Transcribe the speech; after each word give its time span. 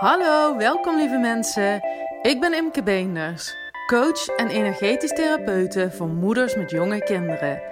Hallo, 0.00 0.56
welkom 0.56 0.96
lieve 0.96 1.16
mensen. 1.16 1.80
Ik 2.22 2.40
ben 2.40 2.54
Imke 2.54 2.82
Beenders, 2.82 3.54
coach 3.86 4.26
en 4.36 4.48
energetisch 4.48 5.12
therapeute 5.12 5.90
voor 5.90 6.08
moeders 6.08 6.56
met 6.56 6.70
jonge 6.70 7.02
kinderen. 7.04 7.62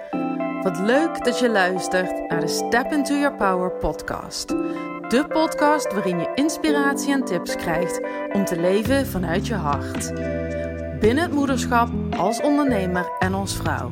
Wat 0.61 0.79
leuk 0.79 1.23
dat 1.25 1.39
je 1.39 1.49
luistert 1.49 2.29
naar 2.29 2.39
de 2.39 2.47
Step 2.47 2.91
Into 2.91 3.13
Your 3.15 3.35
Power 3.35 3.71
podcast. 3.71 4.47
De 5.07 5.25
podcast 5.27 5.93
waarin 5.93 6.19
je 6.19 6.31
inspiratie 6.35 7.13
en 7.13 7.25
tips 7.25 7.55
krijgt 7.55 8.01
om 8.33 8.45
te 8.45 8.59
leven 8.59 9.07
vanuit 9.07 9.47
je 9.47 9.55
hart. 9.55 10.13
Binnen 10.99 11.23
het 11.23 11.33
moederschap, 11.33 11.89
als 12.17 12.41
ondernemer 12.41 13.11
en 13.19 13.33
als 13.33 13.55
vrouw. 13.55 13.91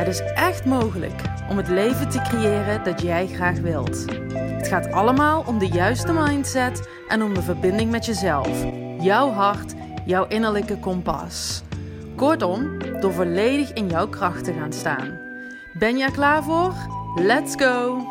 Het 0.00 0.08
is 0.08 0.22
echt 0.34 0.64
mogelijk 0.64 1.22
om 1.48 1.56
het 1.56 1.68
leven 1.68 2.08
te 2.08 2.20
creëren 2.22 2.84
dat 2.84 3.02
jij 3.02 3.26
graag 3.26 3.58
wilt. 3.58 4.04
Het 4.32 4.68
gaat 4.68 4.92
allemaal 4.92 5.44
om 5.46 5.58
de 5.58 5.66
juiste 5.66 6.12
mindset 6.12 6.88
en 7.08 7.22
om 7.22 7.34
de 7.34 7.42
verbinding 7.42 7.90
met 7.90 8.06
jezelf, 8.06 8.64
jouw 9.00 9.30
hart, 9.30 9.74
jouw 10.04 10.26
innerlijke 10.26 10.78
kompas. 10.78 11.62
Kortom, 12.16 12.78
door 13.00 13.12
volledig 13.12 13.72
in 13.72 13.88
jouw 13.88 14.08
kracht 14.08 14.44
te 14.44 14.52
gaan 14.52 14.72
staan. 14.72 15.18
Ben 15.78 16.00
er 16.00 16.10
klaar 16.10 16.42
voor? 16.42 16.74
Let's 17.16 17.54
go! 17.56 18.06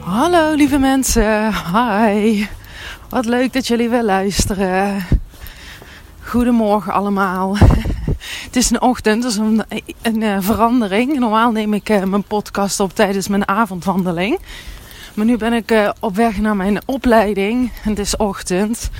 Hallo 0.00 0.54
lieve 0.54 0.78
mensen, 0.78 1.52
hi. 1.54 2.46
Wat 3.08 3.24
leuk 3.24 3.52
dat 3.52 3.66
jullie 3.66 3.88
weer 3.88 4.04
luisteren. 4.04 5.06
Goedemorgen 6.20 6.92
allemaal. 6.92 7.56
Het 8.54 8.62
is 8.62 8.70
een 8.70 8.80
ochtend, 8.80 9.22
dus 9.22 9.36
een, 9.36 9.62
een 10.02 10.42
verandering. 10.42 11.18
Normaal 11.18 11.52
neem 11.52 11.74
ik 11.74 11.88
uh, 11.88 12.02
mijn 12.02 12.22
podcast 12.22 12.80
op 12.80 12.94
tijdens 12.94 13.28
mijn 13.28 13.48
avondwandeling. 13.48 14.38
Maar 15.14 15.26
nu 15.26 15.36
ben 15.36 15.52
ik 15.52 15.70
uh, 15.70 15.90
op 16.00 16.16
weg 16.16 16.38
naar 16.38 16.56
mijn 16.56 16.78
opleiding. 16.86 17.70
Het 17.74 17.98
is 17.98 18.16
ochtend. 18.16 18.90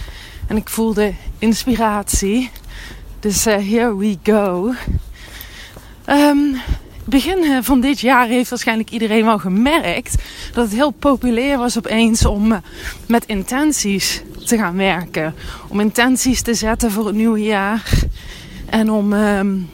En 0.46 0.56
ik 0.56 0.68
voelde 0.68 1.12
inspiratie. 1.38 2.50
Dus 3.20 3.44
here 3.44 3.96
we 3.96 4.18
go. 4.22 4.74
Um, 6.06 6.56
begin 7.04 7.62
van 7.62 7.80
dit 7.80 8.00
jaar 8.00 8.26
heeft 8.26 8.50
waarschijnlijk 8.50 8.90
iedereen 8.90 9.24
wel 9.24 9.38
gemerkt 9.38 10.14
dat 10.52 10.64
het 10.64 10.74
heel 10.74 10.90
populair 10.90 11.58
was 11.58 11.78
opeens 11.78 12.24
om 12.24 12.60
met 13.06 13.26
intenties 13.26 14.22
te 14.44 14.56
gaan 14.56 14.76
werken. 14.76 15.34
Om 15.68 15.80
intenties 15.80 16.42
te 16.42 16.54
zetten 16.54 16.90
voor 16.90 17.06
het 17.06 17.16
nieuwe 17.16 17.42
jaar. 17.42 17.82
En 18.66 18.90
om 18.90 19.12
um, 19.12 19.70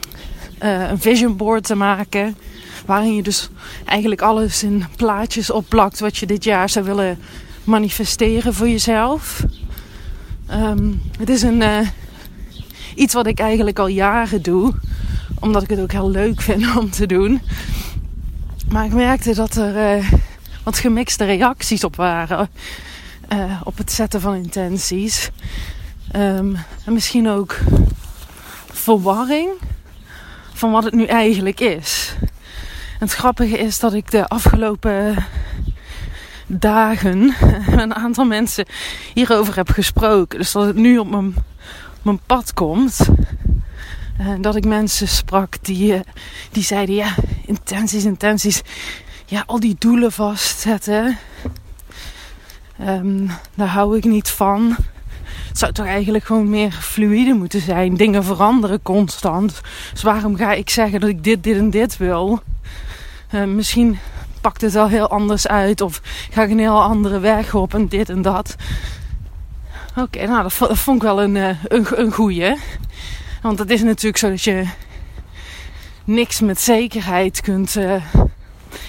uh, 0.63 0.89
een 0.89 0.99
vision 0.99 1.37
board 1.37 1.63
te 1.63 1.75
maken. 1.75 2.37
Waarin 2.85 3.15
je 3.15 3.23
dus 3.23 3.49
eigenlijk 3.85 4.21
alles 4.21 4.63
in 4.63 4.85
plaatjes 4.95 5.49
opplakt 5.49 5.99
wat 5.99 6.17
je 6.17 6.25
dit 6.25 6.43
jaar 6.43 6.69
zou 6.69 6.85
willen 6.85 7.19
manifesteren 7.63 8.53
voor 8.53 8.69
jezelf. 8.69 9.43
Um, 10.51 11.01
het 11.19 11.29
is 11.29 11.41
een, 11.41 11.61
uh, 11.61 11.79
iets 12.95 13.13
wat 13.13 13.27
ik 13.27 13.39
eigenlijk 13.39 13.79
al 13.79 13.87
jaren 13.87 14.41
doe. 14.41 14.73
Omdat 15.39 15.63
ik 15.63 15.69
het 15.69 15.79
ook 15.79 15.91
heel 15.91 16.09
leuk 16.09 16.41
vind 16.41 16.77
om 16.77 16.89
te 16.89 17.05
doen. 17.05 17.41
Maar 18.69 18.85
ik 18.85 18.93
merkte 18.93 19.33
dat 19.33 19.55
er 19.55 19.97
uh, 19.97 20.11
wat 20.63 20.77
gemixte 20.77 21.25
reacties 21.25 21.83
op 21.83 21.95
waren. 21.95 22.49
Op 23.63 23.77
het 23.77 23.91
zetten 23.91 24.21
van 24.21 24.35
intenties. 24.35 25.29
Um, 26.15 26.57
en 26.85 26.93
misschien 26.93 27.29
ook 27.29 27.57
verwarring 28.81 29.49
van 30.53 30.71
wat 30.71 30.83
het 30.83 30.93
nu 30.93 31.05
eigenlijk 31.05 31.59
is. 31.59 32.15
Het 32.99 33.13
grappige 33.13 33.57
is 33.57 33.79
dat 33.79 33.93
ik 33.93 34.11
de 34.11 34.27
afgelopen 34.27 35.25
dagen 36.47 37.35
met 37.67 37.79
een 37.81 37.95
aantal 37.95 38.25
mensen 38.25 38.65
hierover 39.13 39.55
heb 39.55 39.69
gesproken. 39.69 40.39
Dus 40.39 40.51
dat 40.51 40.65
het 40.65 40.75
nu 40.75 40.97
op 40.97 41.09
mijn, 41.09 41.35
mijn 42.01 42.19
pad 42.25 42.53
komt. 42.53 43.09
En 44.17 44.41
dat 44.41 44.55
ik 44.55 44.65
mensen 44.65 45.07
sprak 45.07 45.55
die, 45.61 45.99
die 46.51 46.63
zeiden: 46.63 46.95
ja, 46.95 47.15
intenties, 47.45 48.05
intenties. 48.05 48.61
Ja, 49.25 49.43
al 49.45 49.59
die 49.59 49.75
doelen 49.79 50.11
vastzetten. 50.11 51.17
Um, 52.87 53.29
daar 53.55 53.67
hou 53.67 53.97
ik 53.97 54.03
niet 54.03 54.29
van. 54.29 54.75
Het 55.51 55.59
zou 55.59 55.71
toch 55.71 55.85
eigenlijk 55.85 56.23
gewoon 56.23 56.49
meer 56.49 56.71
fluïde 56.71 57.33
moeten 57.33 57.61
zijn. 57.61 57.95
Dingen 57.95 58.23
veranderen 58.23 58.81
constant. 58.81 59.61
Dus 59.91 60.01
waarom 60.01 60.35
ga 60.35 60.53
ik 60.53 60.69
zeggen 60.69 60.99
dat 60.99 61.09
ik 61.09 61.23
dit, 61.23 61.43
dit 61.43 61.57
en 61.57 61.69
dit 61.69 61.97
wil? 61.97 62.41
Uh, 63.31 63.43
misschien 63.43 63.99
pakt 64.41 64.61
het 64.61 64.73
wel 64.73 64.87
heel 64.87 65.07
anders 65.09 65.47
uit. 65.47 65.81
Of 65.81 66.01
ga 66.31 66.43
ik 66.43 66.49
een 66.49 66.59
heel 66.59 66.81
andere 66.81 67.19
weg 67.19 67.53
op 67.53 67.73
en 67.73 67.87
dit 67.87 68.09
en 68.09 68.21
dat. 68.21 68.55
Oké, 69.95 70.27
nou 70.27 70.41
dat, 70.43 70.53
vond 70.77 70.97
ik 70.97 71.01
wel 71.01 71.21
een, 71.21 71.35
uh, 71.35 71.63
een, 71.63 71.85
een 71.91 72.11
goeie. 72.11 72.55
Want 73.41 73.59
het 73.59 73.69
is 73.69 73.83
natuurlijk 73.83 74.17
zo 74.17 74.29
dat 74.29 74.43
je 74.43 74.65
niks 76.03 76.39
met 76.39 76.61
zekerheid 76.61 77.41
kunt... 77.41 77.75
Uh, 77.75 78.03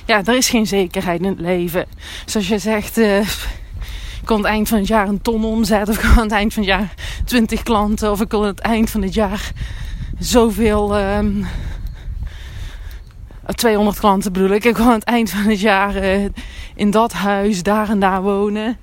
ja, 0.04 0.24
er 0.24 0.36
is 0.36 0.48
geen 0.48 0.66
zekerheid 0.66 1.20
in 1.20 1.28
het 1.28 1.40
leven. 1.40 1.86
Zoals 2.24 2.48
je 2.48 2.58
zegt 2.58 2.96
ik 4.22 4.28
wil 4.28 4.36
aan 4.36 4.42
het 4.42 4.52
eind 4.52 4.68
van 4.68 4.78
het 4.78 4.86
jaar 4.86 5.08
een 5.08 5.22
ton 5.22 5.44
omzet. 5.44 5.88
Of 5.88 5.94
ik 5.94 6.00
wil 6.00 6.10
aan 6.10 6.22
het 6.22 6.32
eind 6.32 6.52
van 6.52 6.62
het 6.62 6.70
jaar 6.70 6.94
20 7.24 7.62
klanten. 7.62 8.10
Of 8.10 8.20
ik 8.20 8.30
wil 8.30 8.40
aan 8.40 8.46
het 8.46 8.60
eind 8.60 8.90
van 8.90 9.02
het 9.02 9.14
jaar 9.14 9.52
zoveel. 10.18 10.98
Um, 10.98 11.46
ehm, 13.42 13.54
200 13.54 13.98
klanten 13.98 14.32
bedoel 14.32 14.50
ik. 14.50 14.64
Ik 14.64 14.76
wil 14.76 14.86
aan 14.86 14.92
het 14.92 15.04
eind 15.04 15.30
van 15.30 15.42
het 15.42 15.60
jaar 15.60 15.96
uh, 15.96 16.28
in 16.74 16.90
dat 16.90 17.12
huis 17.12 17.62
daar 17.62 17.88
en 17.88 18.00
daar 18.00 18.22
wonen. 18.22 18.76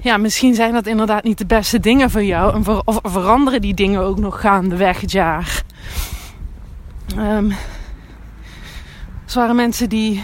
Ja, 0.00 0.16
misschien 0.16 0.54
zijn 0.54 0.72
dat 0.72 0.86
inderdaad 0.86 1.24
niet 1.24 1.38
de 1.38 1.46
beste 1.46 1.80
dingen 1.80 2.10
voor 2.10 2.24
jou. 2.24 2.54
En 2.54 2.82
of 2.84 2.98
veranderen 3.02 3.60
die 3.60 3.74
dingen 3.74 4.00
ook 4.00 4.18
nog 4.18 4.40
gaandeweg 4.40 5.00
het 5.00 5.12
jaar. 5.12 5.62
Um, 7.18 7.52
waren 9.34 9.56
mensen 9.56 9.88
die 9.88 10.22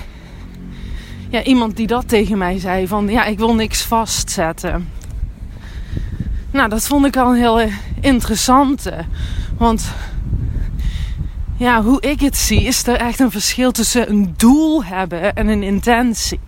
ja, 1.28 1.42
iemand 1.42 1.76
die 1.76 1.86
dat 1.86 2.08
tegen 2.08 2.38
mij 2.38 2.58
zei: 2.58 2.86
van 2.86 3.08
ja, 3.08 3.24
ik 3.24 3.38
wil 3.38 3.54
niks 3.54 3.82
vastzetten. 3.82 4.88
Nou, 6.50 6.68
dat 6.68 6.86
vond 6.86 7.06
ik 7.06 7.16
al 7.16 7.30
een 7.30 7.36
heel 7.36 7.68
interessante. 8.00 9.04
Want 9.58 9.92
ja, 11.56 11.82
hoe 11.82 12.00
ik 12.00 12.20
het 12.20 12.36
zie, 12.36 12.62
is 12.62 12.86
er 12.86 12.96
echt 12.96 13.20
een 13.20 13.30
verschil 13.30 13.72
tussen 13.72 14.10
een 14.10 14.34
doel 14.36 14.84
hebben 14.84 15.34
en 15.34 15.48
een 15.48 15.62
intentie. 15.62 16.40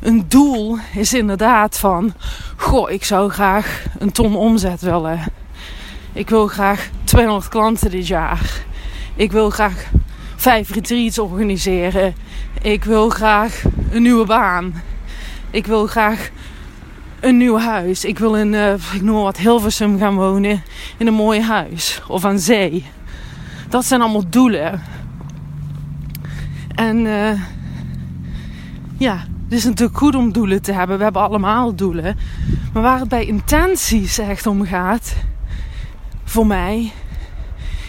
Een 0.00 0.24
doel 0.28 0.78
is 0.94 1.14
inderdaad 1.14 1.78
van: 1.78 2.14
Goh, 2.56 2.90
ik 2.90 3.04
zou 3.04 3.30
graag 3.30 3.84
een 3.98 4.12
ton 4.12 4.36
omzet 4.36 4.80
willen. 4.80 5.20
Ik 6.12 6.28
wil 6.28 6.46
graag 6.46 6.88
200 7.04 7.48
klanten 7.48 7.90
dit 7.90 8.06
jaar. 8.06 8.64
Ik 9.14 9.32
wil 9.32 9.50
graag 9.50 9.90
vijf 10.40 10.70
retreats 10.70 11.18
organiseren. 11.18 12.14
Ik 12.62 12.84
wil 12.84 13.08
graag 13.08 13.62
een 13.90 14.02
nieuwe 14.02 14.26
baan. 14.26 14.82
Ik 15.50 15.66
wil 15.66 15.86
graag 15.86 16.30
een 17.20 17.36
nieuw 17.36 17.58
huis. 17.58 18.04
Ik 18.04 18.18
wil 18.18 18.36
in, 18.36 18.52
uh, 18.52 18.72
ik 18.72 19.02
noem 19.02 19.22
wat, 19.22 19.36
Hilversum 19.36 19.98
gaan 19.98 20.14
wonen. 20.14 20.62
In 20.96 21.06
een 21.06 21.14
mooi 21.14 21.40
huis. 21.40 22.02
Of 22.08 22.24
aan 22.24 22.38
zee. 22.38 22.86
Dat 23.68 23.84
zijn 23.84 24.00
allemaal 24.00 24.28
doelen. 24.28 24.82
En 26.74 26.96
uh, 26.96 27.40
ja, 28.98 29.16
het 29.44 29.52
is 29.52 29.64
natuurlijk 29.64 29.98
goed 29.98 30.14
om 30.14 30.32
doelen 30.32 30.62
te 30.62 30.72
hebben. 30.72 30.96
We 30.96 31.02
hebben 31.02 31.22
allemaal 31.22 31.74
doelen. 31.74 32.16
Maar 32.72 32.82
waar 32.82 33.00
het 33.00 33.08
bij 33.08 33.26
intenties 33.26 34.18
echt 34.18 34.46
om 34.46 34.64
gaat, 34.64 35.14
voor 36.24 36.46
mij, 36.46 36.92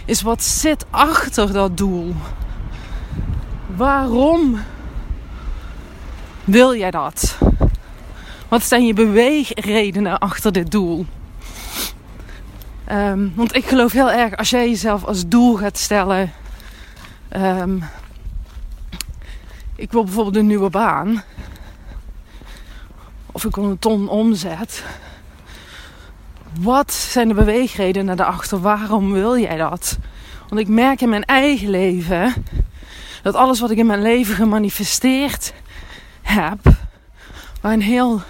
is 0.05 0.21
wat 0.21 0.43
zit 0.43 0.85
achter 0.89 1.53
dat 1.53 1.77
doel. 1.77 2.15
Waarom 3.75 4.59
wil 6.43 6.75
jij 6.75 6.91
dat? 6.91 7.37
Wat 8.47 8.63
zijn 8.63 8.85
je 8.85 8.93
beweegredenen 8.93 10.19
achter 10.19 10.51
dit 10.51 10.71
doel? 10.71 11.05
Um, 12.91 13.33
want 13.35 13.55
ik 13.55 13.65
geloof 13.65 13.91
heel 13.91 14.11
erg 14.11 14.37
als 14.37 14.49
jij 14.49 14.69
jezelf 14.69 15.05
als 15.05 15.27
doel 15.27 15.55
gaat 15.55 15.77
stellen. 15.77 16.31
Um, 17.37 17.83
ik 19.75 19.91
wil 19.91 20.03
bijvoorbeeld 20.03 20.35
een 20.35 20.47
nieuwe 20.47 20.69
baan. 20.69 21.23
Of 23.31 23.45
ik 23.45 23.55
wil 23.55 23.63
een 23.63 23.79
ton 23.79 24.09
omzet. 24.09 24.83
Wat 26.59 26.93
zijn 26.93 27.27
de 27.27 27.33
beweegredenen 27.33 28.17
daarachter? 28.17 28.61
Waarom 28.61 29.11
wil 29.11 29.37
jij 29.37 29.57
dat? 29.57 29.97
Want 30.49 30.61
ik 30.61 30.67
merk 30.67 31.01
in 31.01 31.09
mijn 31.09 31.25
eigen 31.25 31.69
leven 31.69 32.33
dat 33.21 33.35
alles 33.35 33.59
wat 33.59 33.71
ik 33.71 33.77
in 33.77 33.85
mijn 33.85 34.01
leven 34.01 34.35
gemanifesteerd 34.35 35.53
heb, 36.21 36.59
waar 37.61 37.73
een 37.73 37.81
heel 37.81 38.21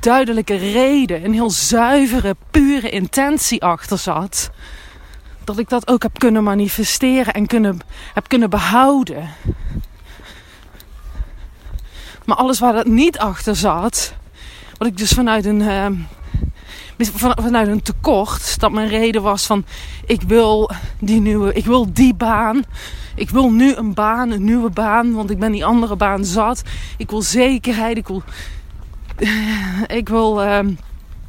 duidelijke 0.00 0.56
reden, 0.56 1.24
een 1.24 1.32
heel 1.32 1.50
zuivere, 1.50 2.36
pure 2.50 2.90
intentie 2.90 3.62
achter 3.62 3.98
zat, 3.98 4.50
dat 5.44 5.58
ik 5.58 5.68
dat 5.68 5.88
ook 5.88 6.02
heb 6.02 6.18
kunnen 6.18 6.44
manifesteren 6.44 7.34
en 7.34 7.46
kunnen, 7.46 7.78
heb 8.14 8.28
kunnen 8.28 8.50
behouden. 8.50 9.28
Maar 12.24 12.36
alles 12.36 12.58
waar 12.58 12.72
dat 12.72 12.86
niet 12.86 13.18
achter 13.18 13.56
zat, 13.56 14.14
wat 14.78 14.88
ik 14.88 14.96
dus 14.96 15.10
vanuit 15.10 15.44
een, 15.44 15.60
uh, 15.60 15.86
vanuit 16.96 17.68
een 17.68 17.82
tekort, 17.82 18.60
dat 18.60 18.72
mijn 18.72 18.88
reden 18.88 19.22
was 19.22 19.46
van 19.46 19.64
ik 20.06 20.22
wil 20.22 20.70
die 20.98 21.20
nieuwe, 21.20 21.52
ik 21.52 21.64
wil 21.64 21.92
die 21.92 22.14
baan. 22.14 22.62
Ik 23.16 23.30
wil 23.30 23.50
nu 23.50 23.74
een 23.74 23.94
baan, 23.94 24.30
een 24.30 24.44
nieuwe 24.44 24.70
baan, 24.70 25.12
want 25.12 25.30
ik 25.30 25.38
ben 25.38 25.52
die 25.52 25.64
andere 25.64 25.96
baan 25.96 26.24
zat. 26.24 26.62
Ik 26.96 27.10
wil 27.10 27.22
zekerheid, 27.22 27.96
ik 27.96 28.08
wil, 28.08 28.22
ik 30.00 30.08
wil 30.08 30.44
uh, 30.44 30.58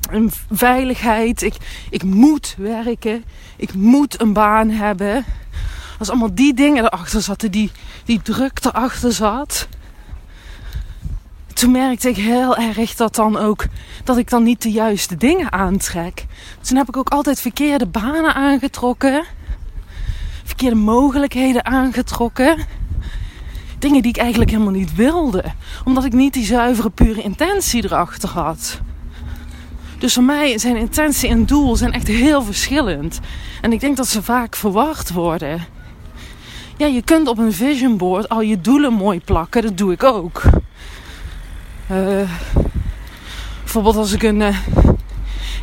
een 0.09 0.31
veiligheid. 0.51 1.41
Ik, 1.41 1.55
ik 1.89 2.03
moet 2.03 2.55
werken, 2.57 3.23
ik 3.57 3.73
moet 3.73 4.21
een 4.21 4.33
baan 4.33 4.69
hebben. 4.69 5.25
Als 5.99 6.09
allemaal 6.09 6.35
die 6.35 6.53
dingen 6.53 6.85
erachter 6.85 7.21
zaten, 7.21 7.51
die, 7.51 7.71
die 8.05 8.21
druk 8.21 8.59
erachter 8.65 9.11
zat 9.11 9.67
toen 11.55 11.71
merkte 11.71 12.09
ik 12.09 12.15
heel 12.15 12.57
erg 12.57 12.95
dat 12.95 13.15
dan 13.15 13.37
ook 13.37 13.65
dat 14.03 14.17
ik 14.17 14.29
dan 14.29 14.43
niet 14.43 14.61
de 14.61 14.71
juiste 14.71 15.17
dingen 15.17 15.51
aantrek. 15.51 16.25
Toen 16.61 16.77
heb 16.77 16.87
ik 16.87 16.97
ook 16.97 17.09
altijd 17.09 17.41
verkeerde 17.41 17.85
banen 17.85 18.33
aangetrokken, 18.33 19.23
verkeerde 20.43 20.75
mogelijkheden 20.75 21.65
aangetrokken. 21.65 22.57
Dingen 23.79 24.01
die 24.01 24.11
ik 24.11 24.17
eigenlijk 24.17 24.51
helemaal 24.51 24.73
niet 24.73 24.95
wilde, 24.95 25.43
omdat 25.83 26.05
ik 26.05 26.13
niet 26.13 26.33
die 26.33 26.45
zuivere, 26.45 26.89
pure 26.89 27.21
intentie 27.21 27.83
erachter 27.83 28.29
had. 28.29 28.79
Dus 29.97 30.13
voor 30.13 30.23
mij 30.23 30.57
zijn 30.57 30.75
intentie 30.75 31.29
en 31.29 31.45
doel 31.45 31.75
zijn 31.75 31.93
echt 31.93 32.07
heel 32.07 32.43
verschillend. 32.43 33.19
En 33.61 33.71
ik 33.71 33.79
denk 33.79 33.97
dat 33.97 34.07
ze 34.07 34.23
vaak 34.23 34.55
verward 34.55 35.11
worden. 35.11 35.65
Ja, 36.77 36.85
je 36.85 37.01
kunt 37.01 37.27
op 37.27 37.37
een 37.37 37.53
vision 37.53 37.97
board 37.97 38.29
al 38.29 38.41
je 38.41 38.61
doelen 38.61 38.93
mooi 38.93 39.21
plakken, 39.21 39.61
dat 39.61 39.77
doe 39.77 39.91
ik 39.91 40.03
ook. 40.03 40.41
Uh, 41.91 42.29
bijvoorbeeld 43.63 43.95
als 43.95 44.11
ik 44.11 44.23
een. 44.23 44.39
Uh, 44.39 44.57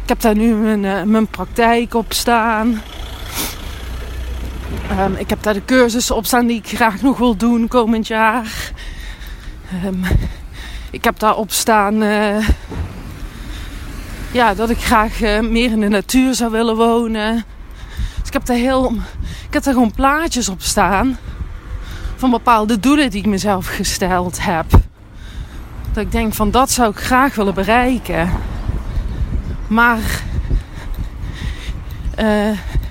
ik 0.03 0.09
heb 0.09 0.21
daar 0.21 0.37
nu 0.37 0.55
mijn, 0.55 0.83
uh, 0.83 1.03
mijn 1.03 1.27
praktijk 1.27 1.95
op 1.95 2.13
staan. 2.13 2.83
Um, 4.99 5.15
ik 5.15 5.31
heb 5.31 5.43
daar 5.43 5.55
de 5.55 5.65
cursussen 5.65 6.17
op 6.17 6.27
staan 6.27 6.47
die 6.47 6.57
ik 6.57 6.69
graag 6.69 7.03
nog 7.03 7.19
wil 7.19 7.37
doen 7.37 7.69
komend 7.69 8.07
jaar. 8.07 8.73
Um, 9.85 10.05
ik 10.91 11.05
heb 11.05 11.19
daar 11.19 11.37
op 11.37 11.51
staan. 11.51 11.95
ja, 14.33 14.55
dat 14.55 14.71
ik 14.71 14.79
graag 14.79 15.21
meer 15.41 15.71
in 15.71 15.81
de 15.81 15.89
natuur 15.89 16.35
zou 16.35 16.51
willen 16.51 16.77
wonen. 16.77 17.45
Dus 18.19 18.27
ik 18.27 18.33
heb 18.33 18.45
daar 18.45 18.57
heel. 18.57 18.93
Ik 19.47 19.53
heb 19.55 19.63
daar 19.63 19.75
gewoon 19.75 19.95
plaatjes 19.95 20.49
op 20.49 20.63
staan. 20.63 21.19
Van 22.17 22.31
bepaalde 22.31 22.81
doelen 22.81 23.11
die 23.11 23.21
ik 23.21 23.27
mezelf 23.27 23.67
gesteld 23.67 24.45
heb. 24.45 24.67
Dat 25.93 26.05
ik 26.05 26.13
denk 26.13 26.35
van 26.35 26.51
dat 26.51 26.71
zou 26.71 26.91
ik 26.91 26.97
graag 26.97 27.35
willen 27.35 27.55
bereiken. 27.55 28.31
Maar 29.67 30.23
uh, 32.21 32.51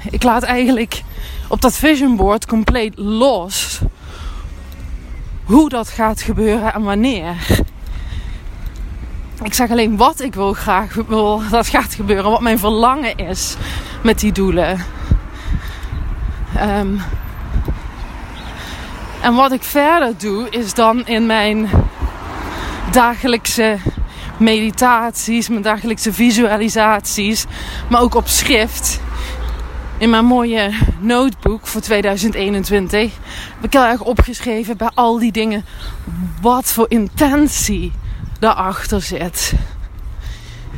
ik 0.09 0.23
laat 0.23 0.43
eigenlijk 0.43 1.01
op 1.47 1.61
dat 1.61 1.77
vision 1.77 2.15
board 2.15 2.45
compleet 2.45 2.97
los 2.97 3.81
hoe 5.43 5.69
dat 5.69 5.89
gaat 5.89 6.21
gebeuren 6.21 6.73
en 6.73 6.81
wanneer. 6.81 7.35
Ik 9.43 9.53
zeg 9.53 9.69
alleen 9.69 9.97
wat 9.97 10.19
ik 10.19 10.35
wil 10.35 10.53
graag 10.53 10.93
wil 11.07 11.41
dat 11.49 11.67
gaat 11.67 11.93
gebeuren, 11.93 12.31
wat 12.31 12.41
mijn 12.41 12.59
verlangen 12.59 13.17
is 13.17 13.55
met 14.03 14.19
die 14.19 14.31
doelen. 14.31 14.85
Um, 16.59 17.01
en 19.21 19.35
wat 19.35 19.51
ik 19.51 19.63
verder 19.63 20.13
doe, 20.17 20.49
is 20.49 20.73
dan 20.73 21.05
in 21.05 21.25
mijn 21.25 21.69
dagelijkse 22.91 23.77
meditaties, 24.37 25.49
mijn 25.49 25.61
dagelijkse 25.61 26.13
visualisaties, 26.13 27.45
maar 27.89 28.01
ook 28.01 28.15
op 28.15 28.27
schrift. 28.27 28.99
In 29.97 30.09
mijn 30.09 30.25
mooie 30.25 30.71
notebook 30.99 31.67
voor 31.67 31.81
2021 31.81 33.11
heb 33.55 33.63
ik 33.63 33.73
heel 33.73 33.85
erg 33.85 34.01
opgeschreven 34.01 34.77
bij 34.77 34.89
al 34.93 35.19
die 35.19 35.31
dingen 35.31 35.65
wat 36.41 36.65
voor 36.65 36.85
intentie 36.89 37.91
daarachter 38.39 39.01
zit. 39.01 39.53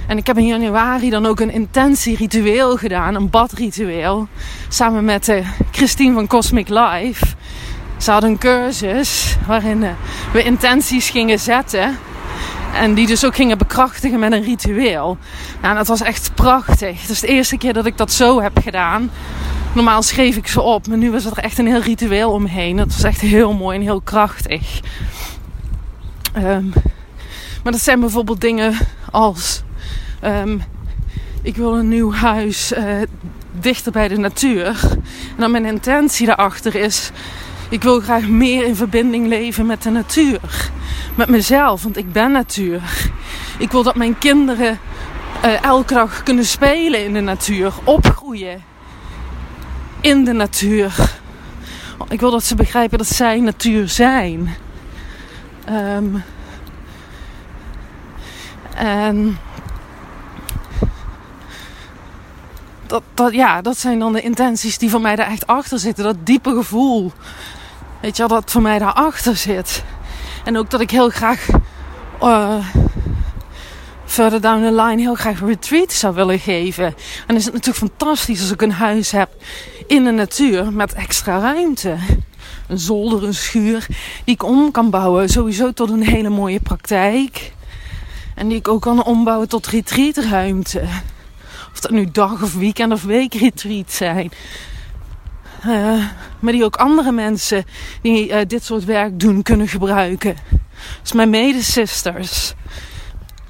En 0.07 0.17
ik 0.17 0.27
heb 0.27 0.37
in 0.37 0.47
januari 0.47 1.09
dan 1.09 1.25
ook 1.25 1.39
een 1.39 1.51
intentieritueel 1.51 2.77
gedaan, 2.77 3.15
een 3.15 3.29
badritueel, 3.29 4.27
samen 4.67 5.05
met 5.05 5.29
uh, 5.29 5.47
Christine 5.71 6.13
van 6.13 6.27
Cosmic 6.27 6.69
Life. 6.69 7.25
Ze 8.03 8.11
hadden 8.11 8.29
een 8.29 8.37
cursus 8.37 9.35
waarin 9.47 9.83
eh, 9.83 9.91
we 10.33 10.43
intenties 10.43 11.09
gingen 11.09 11.39
zetten. 11.39 11.97
En 12.73 12.93
die 12.93 13.07
dus 13.07 13.25
ook 13.25 13.35
gingen 13.35 13.57
bekrachtigen 13.57 14.19
met 14.19 14.31
een 14.31 14.43
ritueel. 14.43 15.17
Nou, 15.61 15.75
dat 15.75 15.87
was 15.87 16.01
echt 16.01 16.31
prachtig. 16.33 17.01
Het 17.01 17.09
is 17.09 17.19
de 17.19 17.27
eerste 17.27 17.57
keer 17.57 17.73
dat 17.73 17.85
ik 17.85 17.97
dat 17.97 18.11
zo 18.11 18.41
heb 18.41 18.59
gedaan. 18.63 19.11
Normaal 19.73 20.01
schreef 20.01 20.35
ik 20.35 20.47
ze 20.47 20.61
op, 20.61 20.87
maar 20.87 20.97
nu 20.97 21.11
was 21.11 21.25
er 21.25 21.37
echt 21.37 21.57
een 21.57 21.67
heel 21.67 21.79
ritueel 21.79 22.31
omheen. 22.31 22.77
Dat 22.77 22.87
was 22.87 23.03
echt 23.03 23.21
heel 23.21 23.53
mooi 23.53 23.77
en 23.77 23.83
heel 23.83 24.01
krachtig. 24.01 24.79
Um, 26.37 26.73
maar 27.63 27.71
dat 27.71 27.81
zijn 27.81 27.99
bijvoorbeeld 27.99 28.41
dingen 28.41 28.73
als: 29.11 29.63
um, 30.23 30.63
ik 31.41 31.55
wil 31.55 31.77
een 31.77 31.87
nieuw 31.87 32.13
huis 32.13 32.71
uh, 32.71 32.85
dichter 33.59 33.91
bij 33.91 34.07
de 34.07 34.17
natuur. 34.17 34.79
En 35.29 35.37
dan 35.37 35.51
mijn 35.51 35.65
intentie 35.65 36.25
daarachter 36.25 36.75
is: 36.75 37.11
ik 37.73 37.83
wil 37.83 37.99
graag 37.99 38.27
meer 38.27 38.65
in 38.65 38.75
verbinding 38.75 39.27
leven 39.27 39.65
met 39.65 39.83
de 39.83 39.89
natuur. 39.89 40.69
Met 41.15 41.29
mezelf, 41.29 41.83
want 41.83 41.97
ik 41.97 42.11
ben 42.11 42.31
natuur. 42.31 42.81
Ik 43.57 43.71
wil 43.71 43.83
dat 43.83 43.95
mijn 43.95 44.17
kinderen 44.17 44.79
uh, 45.45 45.63
elke 45.63 45.93
dag 45.93 46.23
kunnen 46.23 46.45
spelen 46.45 47.03
in 47.03 47.13
de 47.13 47.19
natuur, 47.19 47.73
opgroeien 47.83 48.63
in 50.01 50.23
de 50.23 50.33
natuur. 50.33 51.19
Ik 52.09 52.19
wil 52.19 52.31
dat 52.31 52.43
ze 52.43 52.55
begrijpen 52.55 52.97
dat 52.97 53.07
zij 53.07 53.39
natuur 53.39 53.89
zijn. 53.89 54.55
Um, 55.69 56.23
en 58.75 59.37
dat, 62.87 63.03
dat, 63.13 63.33
ja, 63.33 63.61
dat 63.61 63.77
zijn 63.77 63.99
dan 63.99 64.13
de 64.13 64.21
intenties 64.21 64.77
die 64.77 64.89
voor 64.89 65.01
mij 65.01 65.15
daar 65.15 65.27
echt 65.27 65.47
achter 65.47 65.79
zitten. 65.79 66.03
Dat 66.03 66.25
diepe 66.25 66.53
gevoel 66.53 67.11
Weet 68.03 68.17
je 68.17 68.27
wel, 68.27 68.39
dat 68.39 68.51
voor 68.51 68.61
mij 68.61 68.79
daarachter 68.79 69.35
zit. 69.35 69.83
En 70.43 70.57
ook 70.57 70.69
dat 70.69 70.81
ik 70.81 70.91
heel 70.91 71.09
graag 71.09 71.47
uh, 72.21 72.65
verder 74.05 74.41
down 74.41 74.63
the 74.63 74.81
line 74.81 75.01
heel 75.01 75.15
graag 75.15 75.39
retreat 75.39 75.91
zou 75.91 76.15
willen 76.15 76.39
geven. 76.39 76.85
En 76.85 76.93
dan 77.27 77.35
is 77.35 77.45
het 77.45 77.53
natuurlijk 77.53 77.91
fantastisch 77.91 78.41
als 78.41 78.51
ik 78.51 78.61
een 78.61 78.71
huis 78.71 79.11
heb 79.11 79.29
in 79.87 80.03
de 80.03 80.11
natuur 80.11 80.73
met 80.73 80.93
extra 80.93 81.39
ruimte. 81.39 81.97
Een 82.67 82.79
zolder, 82.79 83.23
een 83.23 83.33
schuur 83.33 83.85
die 84.25 84.33
ik 84.33 84.43
om 84.43 84.71
kan 84.71 84.89
bouwen. 84.89 85.29
Sowieso 85.29 85.71
tot 85.71 85.89
een 85.89 86.07
hele 86.07 86.29
mooie 86.29 86.59
praktijk. 86.59 87.53
En 88.35 88.47
die 88.47 88.57
ik 88.57 88.67
ook 88.67 88.81
kan 88.81 89.03
ombouwen 89.03 89.49
tot 89.49 89.67
retreatruimte. 89.67 90.81
Of 91.73 91.79
dat 91.79 91.91
nu 91.91 92.11
dag 92.11 92.43
of 92.43 92.53
weekend 92.53 92.93
of 92.93 93.03
weekretreat 93.03 93.91
zijn. 93.91 94.31
Uh, 95.67 96.05
maar 96.39 96.53
die 96.53 96.63
ook 96.63 96.75
andere 96.75 97.11
mensen 97.11 97.65
die 98.01 98.29
uh, 98.29 98.37
dit 98.47 98.63
soort 98.63 98.85
werk 98.85 99.19
doen 99.19 99.41
kunnen 99.41 99.67
gebruiken. 99.67 100.35
Dus 101.01 101.11
mijn 101.11 101.29
medesisters. 101.29 102.53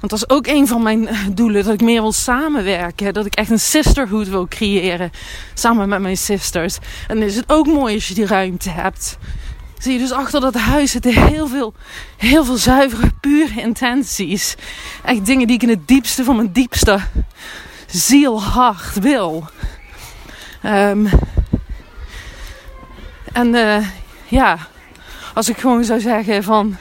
Want 0.00 0.20
dat 0.20 0.30
is 0.30 0.36
ook 0.36 0.46
een 0.46 0.66
van 0.66 0.82
mijn 0.82 1.08
eh, 1.08 1.18
doelen. 1.32 1.64
Dat 1.64 1.74
ik 1.74 1.80
meer 1.80 2.00
wil 2.00 2.12
samenwerken. 2.12 3.12
Dat 3.12 3.26
ik 3.26 3.34
echt 3.34 3.50
een 3.50 3.60
sisterhood 3.60 4.28
wil 4.28 4.48
creëren. 4.48 5.10
Samen 5.54 5.88
met 5.88 6.00
mijn 6.00 6.16
sisters. 6.16 6.78
En 7.06 7.18
dan 7.18 7.28
is 7.28 7.36
het 7.36 7.44
ook 7.46 7.66
mooi 7.66 7.94
als 7.94 8.08
je 8.08 8.14
die 8.14 8.26
ruimte 8.26 8.70
hebt. 8.70 9.18
Zie 9.78 9.92
je 9.92 9.98
dus 9.98 10.12
achter 10.12 10.40
dat 10.40 10.54
huis 10.54 10.90
zitten 10.90 11.26
heel 11.26 11.46
veel, 11.46 11.74
heel 12.16 12.44
veel 12.44 12.56
zuivere, 12.56 13.10
pure 13.20 13.60
intenties. 13.60 14.54
Echt 15.04 15.26
dingen 15.26 15.46
die 15.46 15.56
ik 15.56 15.62
in 15.62 15.68
het 15.68 15.88
diepste 15.88 16.24
van 16.24 16.36
mijn 16.36 16.52
diepste 16.52 17.00
ziel, 17.86 18.42
hart 18.42 18.98
wil. 18.98 19.48
Um, 20.64 21.08
en 23.34 23.54
uh, 23.54 23.86
ja, 24.28 24.58
als 25.34 25.48
ik 25.48 25.58
gewoon 25.58 25.84
zou 25.84 26.00
zeggen 26.00 26.42
van. 26.42 26.76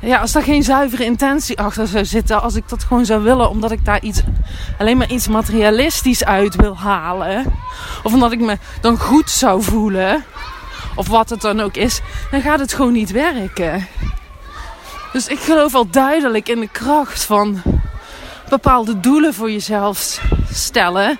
Ja, 0.00 0.18
als 0.18 0.32
daar 0.32 0.42
geen 0.42 0.62
zuivere 0.62 1.04
intentie 1.04 1.58
achter 1.58 1.86
zou 1.86 2.04
zitten, 2.04 2.42
als 2.42 2.54
ik 2.54 2.68
dat 2.68 2.84
gewoon 2.84 3.04
zou 3.04 3.22
willen, 3.22 3.50
omdat 3.50 3.70
ik 3.70 3.84
daar 3.84 4.02
iets, 4.02 4.22
alleen 4.78 4.96
maar 4.96 5.10
iets 5.10 5.28
materialistisch 5.28 6.24
uit 6.24 6.54
wil 6.54 6.78
halen, 6.78 7.52
of 8.02 8.12
omdat 8.12 8.32
ik 8.32 8.40
me 8.40 8.58
dan 8.80 8.98
goed 8.98 9.30
zou 9.30 9.62
voelen, 9.62 10.24
of 10.94 11.08
wat 11.08 11.30
het 11.30 11.40
dan 11.40 11.60
ook 11.60 11.76
is, 11.76 12.00
dan 12.30 12.40
gaat 12.40 12.58
het 12.58 12.74
gewoon 12.74 12.92
niet 12.92 13.10
werken. 13.10 13.86
Dus 15.12 15.26
ik 15.26 15.38
geloof 15.38 15.74
al 15.74 15.90
duidelijk 15.90 16.48
in 16.48 16.60
de 16.60 16.68
kracht 16.68 17.24
van 17.24 17.62
bepaalde 18.48 19.00
doelen 19.00 19.34
voor 19.34 19.50
jezelf 19.50 20.20
stellen 20.52 21.18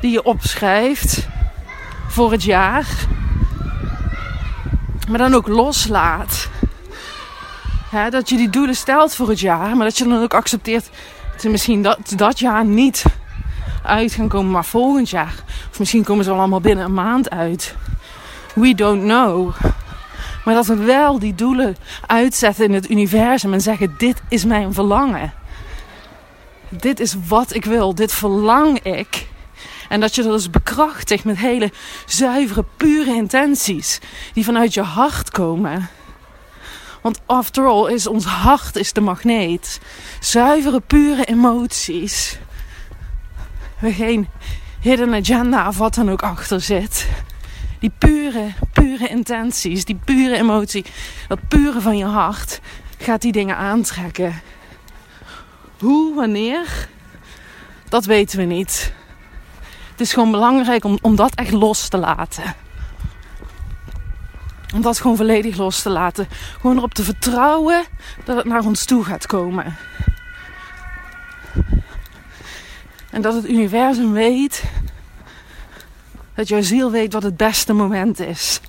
die 0.00 0.10
je 0.10 0.22
opschrijft 0.22 1.28
voor 2.08 2.32
het 2.32 2.42
jaar. 2.42 2.86
Maar 5.08 5.18
dan 5.18 5.34
ook 5.34 5.48
loslaat. 5.48 6.48
dat 8.10 8.28
je 8.28 8.36
die 8.36 8.50
doelen 8.50 8.74
stelt 8.74 9.14
voor 9.14 9.28
het 9.28 9.40
jaar, 9.40 9.76
maar 9.76 9.86
dat 9.86 9.98
je 9.98 10.04
dan 10.08 10.22
ook 10.22 10.34
accepteert 10.34 10.90
dat 11.32 11.40
ze 11.40 11.48
misschien 11.48 11.82
dat, 11.82 11.98
dat 12.16 12.38
jaar 12.38 12.64
niet 12.64 13.04
uit 13.82 14.12
gaan 14.12 14.28
komen, 14.28 14.50
maar 14.50 14.64
volgend 14.64 15.10
jaar. 15.10 15.34
Of 15.70 15.78
misschien 15.78 16.04
komen 16.04 16.24
ze 16.24 16.30
wel 16.30 16.38
allemaal 16.38 16.60
binnen 16.60 16.84
een 16.84 16.94
maand 16.94 17.30
uit. 17.30 17.74
We 18.54 18.74
don't 18.74 19.02
know. 19.02 19.54
Maar 20.44 20.54
dat 20.54 20.66
we 20.66 20.76
wel 20.76 21.18
die 21.18 21.34
doelen 21.34 21.76
uitzetten 22.06 22.64
in 22.64 22.72
het 22.72 22.90
universum 22.90 23.52
en 23.52 23.60
zeggen: 23.60 23.94
Dit 23.98 24.22
is 24.28 24.44
mijn 24.44 24.74
verlangen. 24.74 25.32
Dit 26.68 27.00
is 27.00 27.16
wat 27.28 27.54
ik 27.54 27.64
wil. 27.64 27.94
Dit 27.94 28.12
verlang 28.12 28.78
ik. 28.78 29.26
En 29.88 30.00
dat 30.00 30.14
je 30.14 30.22
dat 30.22 30.32
dus 30.32 30.50
bekrachtigt 30.50 31.24
met 31.24 31.38
hele 31.38 31.72
zuivere, 32.06 32.64
pure 32.76 33.14
intenties. 33.14 34.00
Die 34.32 34.44
vanuit 34.44 34.74
je 34.74 34.82
hart 34.82 35.30
komen. 35.30 35.88
Want 37.02 37.20
after 37.26 37.66
all 37.66 37.92
is 37.92 38.06
ons 38.06 38.24
hart 38.24 38.76
is 38.76 38.92
de 38.92 39.00
magneet. 39.00 39.80
Zuivere, 40.20 40.80
pure 40.80 41.24
emoties. 41.24 42.38
We 43.78 43.92
geen 43.92 44.28
hidden 44.80 45.14
agenda 45.14 45.68
of 45.68 45.78
wat 45.78 45.94
dan 45.94 46.10
ook 46.10 46.22
achter 46.22 46.60
zit. 46.60 47.08
Die 47.80 47.92
pure, 47.98 48.52
pure 48.72 49.08
intenties, 49.08 49.84
die 49.84 49.98
pure 50.04 50.36
emotie, 50.36 50.84
dat 51.28 51.48
pure 51.48 51.80
van 51.80 51.96
je 51.96 52.04
hart 52.04 52.60
gaat 52.98 53.22
die 53.22 53.32
dingen 53.32 53.56
aantrekken. 53.56 54.40
Hoe, 55.78 56.14
wanneer, 56.14 56.88
dat 57.88 58.04
weten 58.04 58.38
we 58.38 58.44
niet. 58.44 58.92
Het 59.94 60.02
is 60.02 60.12
gewoon 60.12 60.30
belangrijk 60.30 60.84
om, 60.84 60.98
om 61.02 61.16
dat 61.16 61.34
echt 61.34 61.50
los 61.50 61.88
te 61.88 61.96
laten. 61.96 62.54
Om 64.74 64.82
dat 64.82 65.00
gewoon 65.00 65.16
volledig 65.16 65.56
los 65.56 65.82
te 65.82 65.90
laten. 65.90 66.28
Gewoon 66.60 66.76
erop 66.76 66.94
te 66.94 67.04
vertrouwen 67.04 67.84
dat 68.24 68.36
het 68.36 68.44
naar 68.44 68.64
ons 68.64 68.84
toe 68.84 69.04
gaat 69.04 69.26
komen. 69.26 69.76
En 73.10 73.22
dat 73.22 73.34
het 73.34 73.48
universum 73.48 74.12
weet 74.12 74.64
dat 76.34 76.48
jouw 76.48 76.62
ziel 76.62 76.90
weet 76.90 77.12
wat 77.12 77.22
het 77.22 77.36
beste 77.36 77.72
moment 77.72 78.20
is. 78.20 78.60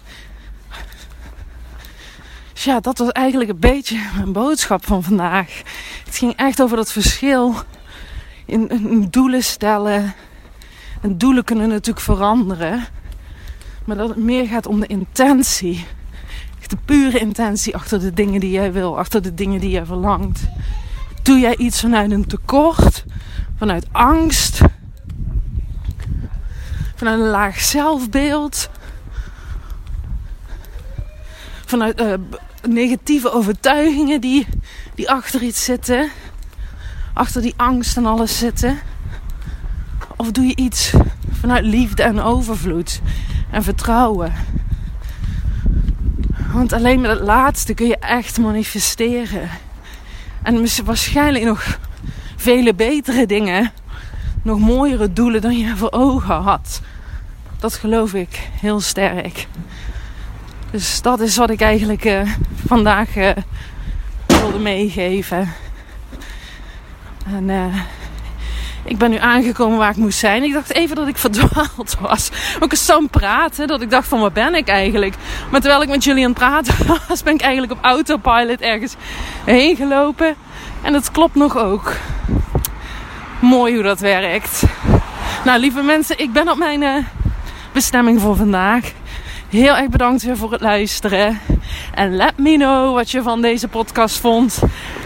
Dus 2.53 2.63
ja, 2.63 2.79
dat 2.79 2.97
was 2.97 3.09
eigenlijk 3.09 3.49
een 3.49 3.59
beetje 3.59 3.99
mijn 4.15 4.31
boodschap 4.31 4.85
van 4.85 5.03
vandaag. 5.03 5.61
Het 6.05 6.15
ging 6.15 6.35
echt 6.35 6.61
over 6.61 6.77
dat 6.77 6.91
verschil 6.91 7.55
in, 8.45 8.69
in 8.69 9.07
doelen 9.09 9.43
stellen. 9.43 10.13
En 11.01 11.17
doelen 11.17 11.43
kunnen 11.43 11.69
natuurlijk 11.69 12.05
veranderen. 12.05 12.85
Maar 13.85 13.97
dat 13.97 14.09
het 14.09 14.17
meer 14.17 14.47
gaat 14.47 14.65
om 14.65 14.79
de 14.79 14.87
intentie. 14.87 15.85
De 16.67 16.77
pure 16.85 17.19
intentie 17.19 17.75
achter 17.75 17.99
de 17.99 18.13
dingen 18.13 18.39
die 18.39 18.51
jij 18.51 18.73
wil, 18.73 18.97
achter 18.97 19.21
de 19.21 19.33
dingen 19.33 19.59
die 19.59 19.69
jij 19.69 19.85
verlangt. 19.85 20.47
Doe 21.23 21.39
jij 21.39 21.57
iets 21.57 21.79
vanuit 21.79 22.11
een 22.11 22.27
tekort, 22.27 23.05
vanuit 23.57 23.85
angst, 23.91 24.61
vanuit 26.95 27.19
een 27.19 27.27
laag 27.27 27.59
zelfbeeld, 27.59 28.69
vanuit 31.65 32.01
uh, 32.01 32.13
negatieve 32.67 33.31
overtuigingen 33.31 34.21
die, 34.21 34.47
die 34.95 35.09
achter 35.09 35.41
iets 35.41 35.63
zitten, 35.63 36.09
achter 37.13 37.41
die 37.41 37.53
angst 37.57 37.97
en 37.97 38.05
alles 38.05 38.37
zitten? 38.37 38.79
Of 40.15 40.31
doe 40.31 40.45
je 40.45 40.55
iets 40.55 40.93
vanuit 41.31 41.65
liefde 41.65 42.03
en 42.03 42.21
overvloed 42.21 43.01
en 43.51 43.63
vertrouwen? 43.63 44.33
Want 46.53 46.73
alleen 46.73 47.01
met 47.01 47.11
het 47.11 47.19
laatste 47.19 47.73
kun 47.73 47.87
je 47.87 47.97
echt 47.97 48.37
manifesteren. 48.37 49.49
En 50.43 50.67
waarschijnlijk 50.85 51.45
nog 51.45 51.79
vele 52.35 52.73
betere 52.73 53.25
dingen. 53.25 53.71
Nog 54.41 54.59
mooiere 54.59 55.13
doelen 55.13 55.41
dan 55.41 55.57
je 55.57 55.75
voor 55.75 55.91
ogen 55.91 56.35
had. 56.35 56.81
Dat 57.59 57.73
geloof 57.73 58.13
ik 58.13 58.49
heel 58.59 58.79
sterk. 58.79 59.47
Dus 60.71 61.01
dat 61.01 61.19
is 61.19 61.37
wat 61.37 61.49
ik 61.49 61.61
eigenlijk 61.61 62.05
uh, 62.05 62.31
vandaag 62.65 63.15
uh, 63.15 63.29
wilde 64.25 64.59
meegeven. 64.59 65.53
En 67.25 67.49
uh, 67.49 67.75
ik 68.85 68.97
ben 68.97 69.09
nu 69.09 69.17
aangekomen 69.17 69.77
waar 69.77 69.89
ik 69.89 69.95
moest 69.95 70.19
zijn. 70.19 70.43
Ik 70.43 70.53
dacht 70.53 70.73
even 70.73 70.95
dat 70.95 71.07
ik 71.07 71.17
verdwaald 71.17 71.97
was. 71.99 72.29
Ook 72.59 72.71
eens 72.71 72.85
zo 72.85 73.07
praten, 73.11 73.67
dat 73.67 73.81
ik 73.81 73.89
dacht 73.89 74.07
van 74.07 74.19
waar 74.19 74.31
ben 74.31 74.55
ik 74.55 74.67
eigenlijk? 74.67 75.15
Maar 75.51 75.61
terwijl 75.61 75.81
ik 75.81 75.89
met 75.89 76.03
jullie 76.03 76.23
aan 76.23 76.29
het 76.29 76.39
praten 76.39 76.75
was, 77.07 77.23
ben 77.23 77.33
ik 77.33 77.41
eigenlijk 77.41 77.71
op 77.71 77.79
autopilot 77.81 78.61
ergens 78.61 78.95
heen 79.45 79.75
gelopen. 79.75 80.35
En 80.81 80.93
dat 80.93 81.11
klopt 81.11 81.35
nog 81.35 81.57
ook. 81.57 81.93
Mooi 83.39 83.73
hoe 83.73 83.83
dat 83.83 83.99
werkt. 83.99 84.63
Nou, 85.45 85.59
lieve 85.59 85.81
mensen, 85.81 86.19
ik 86.19 86.31
ben 86.31 86.49
op 86.49 86.57
mijn 86.57 86.81
uh, 86.81 86.95
bestemming 87.71 88.21
voor 88.21 88.35
vandaag. 88.35 88.91
Heel 89.49 89.75
erg 89.75 89.89
bedankt 89.89 90.23
weer 90.23 90.37
voor 90.37 90.51
het 90.51 90.61
luisteren. 90.61 91.39
En 91.93 92.15
let 92.15 92.37
me 92.37 92.55
know 92.55 92.95
wat 92.95 93.11
je 93.11 93.21
van 93.21 93.41
deze 93.41 93.67
podcast 93.67 94.19
vond. 94.19 94.61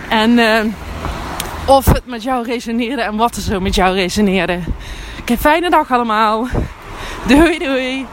En 0.10 0.30
uh, 0.38 0.60
of 1.70 1.86
het 1.86 2.06
met 2.06 2.24
jou 2.24 2.46
resoneerde 2.46 3.02
en 3.02 3.16
wat 3.16 3.36
er 3.36 3.42
zo 3.42 3.60
met 3.60 3.76
jou 3.76 3.96
resoneerde. 3.96 4.60
Oké, 5.20 5.38
fijne 5.38 5.70
dag 5.70 5.92
allemaal. 5.92 6.48
Doei 7.28 7.58
doei. 7.58 8.06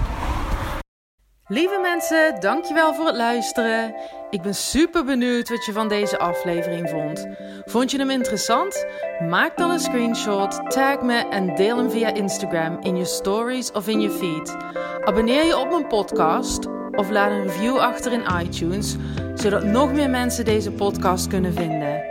Lieve 1.48 1.78
mensen, 1.82 2.40
dankjewel 2.40 2.94
voor 2.94 3.06
het 3.06 3.16
luisteren. 3.16 3.94
Ik 4.30 4.42
ben 4.42 4.54
super 4.54 5.04
benieuwd 5.04 5.48
wat 5.48 5.64
je 5.64 5.72
van 5.72 5.88
deze 5.88 6.18
aflevering 6.18 6.88
vond. 6.90 7.26
Vond 7.64 7.90
je 7.90 7.98
hem 7.98 8.10
interessant? 8.10 8.86
Maak 9.28 9.56
dan 9.56 9.70
een 9.70 9.80
screenshot, 9.80 10.70
tag 10.70 11.00
me 11.00 11.28
en 11.30 11.54
deel 11.54 11.76
hem 11.76 11.90
via 11.90 12.14
Instagram 12.14 12.78
in 12.80 12.96
je 12.96 13.04
stories 13.04 13.72
of 13.72 13.88
in 13.88 14.00
je 14.00 14.10
feed. 14.10 14.56
Abonneer 15.04 15.44
je 15.44 15.58
op 15.58 15.70
mijn 15.70 15.86
podcast 15.86 16.66
of 16.90 17.10
laat 17.10 17.30
een 17.30 17.42
review 17.42 17.78
achter 17.78 18.12
in 18.12 18.25
iTunes, 18.42 18.96
zodat 19.34 19.64
nog 19.64 19.92
meer 19.92 20.10
mensen 20.10 20.44
deze 20.44 20.70
podcast 20.70 21.26
kunnen 21.26 21.52
vinden. 21.52 22.05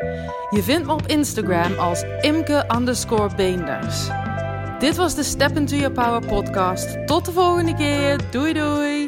Je 0.50 0.64
vindt 0.64 0.86
me 0.86 0.94
op 0.94 1.08
Instagram 1.08 1.80
als 1.80 2.04
imke 2.22 2.66
underscore 2.75 3.36
beenders. 3.36 4.08
Dit 4.80 4.96
was 4.96 5.16
de 5.16 5.24
Step 5.24 5.58
Into 5.58 5.75
Your 5.75 5.92
Power 5.92 6.25
podcast. 6.25 7.08
Tot 7.08 7.25
de 7.25 7.32
volgende 7.32 7.74
keer. 7.74 8.20
Doei 8.32 8.54
doei! 8.54 9.05